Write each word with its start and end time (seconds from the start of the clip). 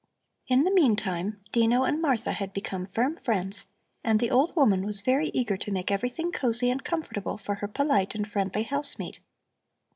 In 0.47 0.63
the 0.63 0.71
meantime 0.73 1.41
Dino 1.51 1.83
and 1.83 2.01
Martha 2.01 2.31
had 2.31 2.53
become 2.53 2.87
firm 2.87 3.15
friends, 3.17 3.67
and 4.03 4.19
the 4.19 4.31
old 4.31 4.55
woman 4.55 4.83
was 4.83 5.01
very 5.01 5.27
eager 5.27 5.57
to 5.57 5.71
make 5.71 5.91
everything 5.91 6.31
cosy 6.31 6.71
and 6.71 6.83
comfortable 6.83 7.37
for 7.37 7.53
her 7.53 7.67
polite 7.67 8.15
and 8.15 8.27
friendly 8.27 8.63
housemate. 8.63 9.19